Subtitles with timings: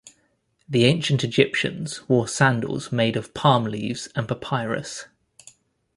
[0.67, 5.05] The ancient Egyptians wore sandals made of palm-leaves and papyrus.